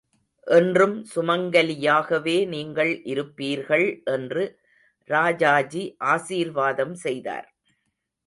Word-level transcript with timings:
என்றும் 0.47 0.95
சுமங்கலியாகவே 1.05 2.35
நீங்கள் 2.47 2.93
இருப்பீர்கள் 3.05 3.85
என்று 4.05 4.43
ராஜாஜி 5.09 5.83
ஆசீர்வாதம் 6.13 6.95
செய்தார். 6.95 7.47